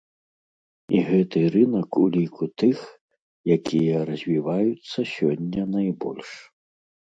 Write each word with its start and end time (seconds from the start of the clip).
І 0.99 1.01
гэты 1.09 1.39
рынак 1.55 1.99
у 2.05 2.05
ліку 2.15 2.43
тых, 2.63 2.79
якія 3.57 3.97
развіваюцца 4.09 4.99
сёння 5.15 5.63
найбольш. 5.77 6.29